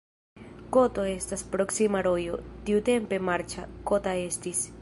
Koto 0.77 1.03
estas 1.09 1.43
proksima 1.57 2.03
rojo, 2.09 2.41
tiutempe 2.71 3.23
marĉa, 3.31 3.71
kota 3.93 4.21
estis. 4.29 4.69